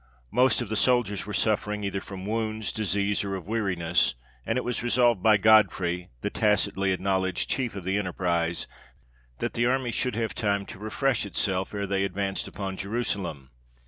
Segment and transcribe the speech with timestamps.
[0.31, 4.15] Most of the soldiers were suffering either from wounds, disease, or weariness;
[4.47, 8.65] and it was resolved by Godfrey, the tacitly acknowledged chief of the enterprise,
[9.37, 13.51] that the army should have time to refresh itself ere they advanced upon Jerusalem.